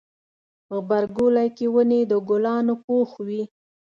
غبرګولی 0.73 1.47
کې 1.57 1.65
ونې 1.73 2.01
د 2.11 2.13
ګلانو 2.29 2.73
پوښ 2.85 3.09
وي. 3.27 3.43